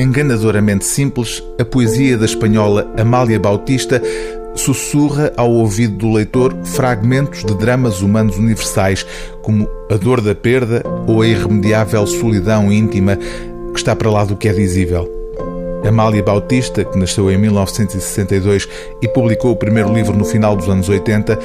enganadoramente 0.00 0.84
simples, 0.84 1.42
a 1.58 1.64
poesia 1.64 2.16
da 2.16 2.24
espanhola 2.24 2.92
Amália 2.96 3.38
Bautista 3.38 4.02
sussurra 4.54 5.32
ao 5.36 5.50
ouvido 5.50 5.96
do 5.96 6.12
leitor 6.12 6.54
fragmentos 6.64 7.44
de 7.44 7.54
dramas 7.54 8.00
humanos 8.00 8.36
universais, 8.36 9.06
como 9.42 9.68
a 9.90 9.96
dor 9.96 10.20
da 10.20 10.34
perda 10.34 10.82
ou 11.06 11.22
a 11.22 11.26
irremediável 11.26 12.06
solidão 12.06 12.72
íntima 12.72 13.16
que 13.16 13.78
está 13.78 13.94
para 13.94 14.10
lá 14.10 14.24
do 14.24 14.36
que 14.36 14.48
é 14.48 14.52
visível. 14.52 15.08
Amália 15.86 16.22
Bautista, 16.22 16.84
que 16.84 16.98
nasceu 16.98 17.30
em 17.30 17.38
1962 17.38 18.68
e 19.00 19.08
publicou 19.08 19.52
o 19.52 19.56
primeiro 19.56 19.92
livro 19.92 20.16
no 20.16 20.24
final 20.24 20.56
dos 20.56 20.68
anos 20.68 20.88
80, 20.88 21.38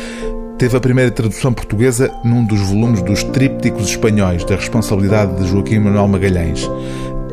teve 0.58 0.76
a 0.76 0.80
primeira 0.80 1.12
tradução 1.12 1.54
portuguesa 1.54 2.12
num 2.24 2.44
dos 2.44 2.60
volumes 2.62 3.02
dos 3.02 3.24
Trípticos 3.24 3.90
Espanhóis, 3.90 4.44
da 4.44 4.56
responsabilidade 4.56 5.36
de 5.38 5.48
Joaquim 5.48 5.80
Manuel 5.80 6.08
Magalhães. 6.08 6.70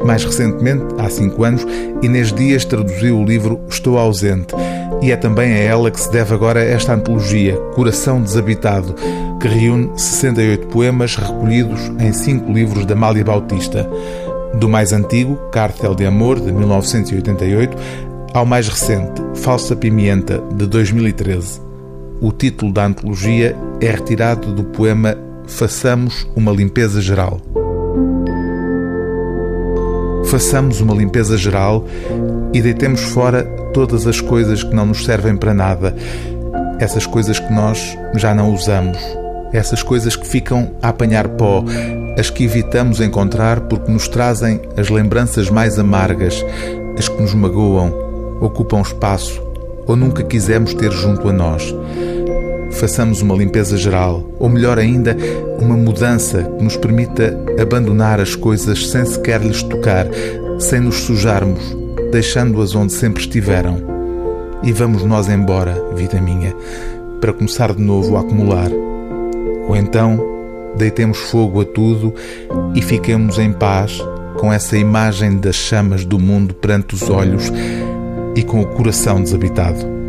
Mais 0.05 0.25
recentemente, 0.25 0.85
há 0.99 1.09
cinco 1.09 1.45
anos, 1.45 1.67
Inês 2.03 2.32
Dias 2.32 2.64
traduziu 2.64 3.18
o 3.18 3.25
livro 3.25 3.61
Estou 3.68 3.99
Ausente, 3.99 4.54
e 5.03 5.13
é 5.13 5.17
também 5.17 5.53
a 5.53 5.59
ela 5.59 5.90
que 5.90 6.00
se 6.00 6.11
deve 6.11 6.35
agora 6.35 6.63
esta 6.63 6.95
antologia, 6.95 7.57
Coração 7.75 8.21
Desabitado, 8.23 8.95
que 9.40 9.49
reúne 9.49 9.90
68 9.96 10.67
poemas 10.68 11.17
recolhidos 11.17 11.81
em 11.99 12.13
cinco 12.13 12.53
livros 12.53 12.85
da 12.85 12.95
Amália 12.95 13.25
Bautista. 13.25 13.89
Do 14.54 14.68
mais 14.68 14.93
antigo, 14.93 15.36
Cártel 15.50 15.95
de 15.95 16.04
Amor, 16.04 16.40
de 16.40 16.53
1988, 16.53 17.76
ao 18.35 18.45
mais 18.45 18.68
recente, 18.68 19.23
Falsa 19.35 19.75
Pimienta, 19.75 20.43
de 20.54 20.67
2013. 20.67 21.61
O 22.21 22.32
título 22.32 22.73
da 22.73 22.85
antologia 22.85 23.57
é 23.81 23.90
retirado 23.90 24.53
do 24.53 24.64
poema 24.64 25.17
Façamos 25.46 26.29
uma 26.37 26.53
limpeza 26.53 27.01
geral. 27.01 27.40
Façamos 30.30 30.80
uma 30.80 30.94
limpeza 30.94 31.36
geral 31.36 31.84
e 32.55 32.62
deitemos 32.62 33.00
fora 33.00 33.42
todas 33.75 34.06
as 34.06 34.20
coisas 34.20 34.62
que 34.62 34.72
não 34.72 34.87
nos 34.87 35.05
servem 35.05 35.37
para 35.37 35.53
nada, 35.53 35.92
essas 36.78 37.05
coisas 37.05 37.41
que 37.41 37.53
nós 37.53 37.98
já 38.14 38.33
não 38.33 38.55
usamos, 38.55 38.97
essas 39.53 39.83
coisas 39.83 40.14
que 40.14 40.25
ficam 40.25 40.70
a 40.81 40.91
apanhar 40.91 41.27
pó, 41.31 41.64
as 42.17 42.31
que 42.31 42.45
evitamos 42.45 43.00
encontrar 43.00 43.62
porque 43.62 43.91
nos 43.91 44.06
trazem 44.06 44.61
as 44.77 44.89
lembranças 44.89 45.50
mais 45.50 45.81
amargas, 45.81 46.47
as 46.97 47.09
que 47.09 47.20
nos 47.20 47.34
magoam, 47.34 47.92
ocupam 48.41 48.83
espaço 48.83 49.42
ou 49.84 49.97
nunca 49.97 50.22
quisemos 50.22 50.75
ter 50.75 50.92
junto 50.92 51.28
a 51.28 51.33
nós. 51.33 51.75
Façamos 52.81 53.20
uma 53.20 53.36
limpeza 53.36 53.77
geral, 53.77 54.27
ou 54.39 54.48
melhor 54.48 54.78
ainda, 54.78 55.14
uma 55.61 55.77
mudança 55.77 56.42
que 56.42 56.64
nos 56.64 56.78
permita 56.78 57.39
abandonar 57.61 58.19
as 58.19 58.34
coisas 58.34 58.89
sem 58.89 59.05
sequer 59.05 59.42
lhes 59.42 59.62
tocar, 59.62 60.06
sem 60.59 60.81
nos 60.81 61.00
sujarmos, 61.00 61.77
deixando-as 62.11 62.75
onde 62.75 62.95
sempre 62.95 63.20
estiveram. 63.20 63.83
E 64.62 64.72
vamos 64.72 65.05
nós 65.05 65.28
embora, 65.28 65.77
vida 65.95 66.19
minha, 66.22 66.56
para 67.20 67.34
começar 67.34 67.75
de 67.75 67.83
novo 67.83 68.17
a 68.17 68.20
acumular. 68.20 68.70
Ou 69.69 69.77
então, 69.77 70.19
deitemos 70.75 71.19
fogo 71.19 71.61
a 71.61 71.67
tudo 71.67 72.15
e 72.75 72.81
fiquemos 72.81 73.39
em 73.39 73.53
paz 73.53 74.03
com 74.39 74.50
essa 74.50 74.78
imagem 74.78 75.37
das 75.37 75.56
chamas 75.56 76.06
do 76.06 76.19
mundo 76.19 76.55
perante 76.55 76.94
os 76.94 77.11
olhos 77.11 77.53
e 78.34 78.42
com 78.42 78.62
o 78.62 78.67
coração 78.67 79.22
desabitado. 79.22 80.00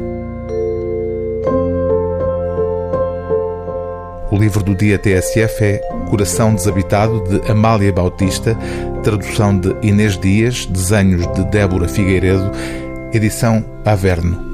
O 4.31 4.37
livro 4.37 4.63
do 4.63 4.73
dia 4.73 4.97
TSF 4.97 5.61
é 5.61 5.77
Coração 6.09 6.55
Desabitado, 6.55 7.21
de 7.27 7.51
Amália 7.51 7.91
Bautista, 7.91 8.57
tradução 9.03 9.57
de 9.59 9.75
Inês 9.81 10.17
Dias, 10.17 10.65
desenhos 10.65 11.27
de 11.33 11.43
Débora 11.45 11.87
Figueiredo, 11.87 12.49
edição 13.13 13.65
Averno. 13.83 14.50